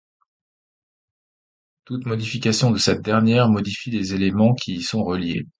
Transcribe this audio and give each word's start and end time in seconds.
Toute 1.85 2.07
modification 2.07 2.71
de 2.71 2.79
cette 2.79 3.03
dernière 3.03 3.49
modifie 3.49 3.91
les 3.91 4.15
éléments 4.15 4.55
qui 4.55 4.73
y 4.77 4.81
sont 4.81 5.03
reliés. 5.03 5.45